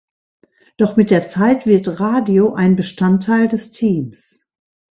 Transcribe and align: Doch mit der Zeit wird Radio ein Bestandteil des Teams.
Doch 0.77 0.95
mit 0.97 1.11
der 1.11 1.27
Zeit 1.27 1.67
wird 1.67 1.99
Radio 1.99 2.55
ein 2.55 2.75
Bestandteil 2.75 3.47
des 3.47 3.71
Teams. 3.71 4.47